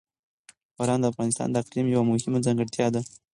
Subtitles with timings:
[0.77, 3.01] باران د افغانستان د اقلیم یوه مهمه ځانګړتیا ده.